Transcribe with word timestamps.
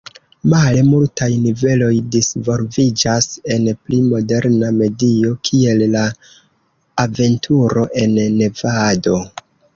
Male 0.51 0.83
multaj 0.85 1.25
niveloj 1.41 1.89
disvolviĝas 2.15 3.27
en 3.57 3.67
pli 3.83 3.99
moderna 4.15 4.71
medio, 4.79 5.35
kiel 5.51 5.85
la 5.99 6.03
aventuro 7.07 7.87
en 8.07 8.19
Nevado. 8.41 9.23